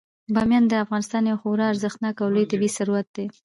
[0.33, 3.25] بامیان د افغانستان یو خورا ارزښتناک او لوی طبعي ثروت دی.